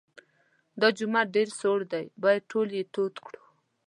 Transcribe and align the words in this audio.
دا 0.81 0.87
جومات 0.97 1.27
ډېر 1.35 1.49
سوړ 1.59 1.79
دی 1.91 2.05
باید 2.23 2.41
ټول 2.51 2.67
یې 2.77 2.83
تود 2.93 3.15
کړو. 3.25 3.41